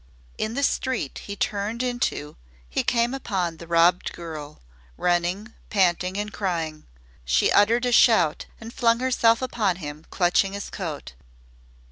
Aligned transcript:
In 0.39 0.55
the 0.55 0.63
street 0.63 1.19
he 1.25 1.35
turned 1.35 1.83
into 1.83 2.35
he 2.67 2.81
came 2.83 3.13
upon 3.13 3.57
the 3.57 3.67
robbed 3.67 4.13
girl, 4.13 4.63
running, 4.97 5.53
panting, 5.69 6.17
and 6.17 6.33
crying. 6.33 6.87
She 7.23 7.51
uttered 7.51 7.85
a 7.85 7.91
shout 7.91 8.47
and 8.59 8.73
flung 8.73 8.99
herself 8.99 9.43
upon 9.43 9.75
him, 9.75 10.07
clutching 10.09 10.53
his 10.53 10.71
coat. 10.71 11.13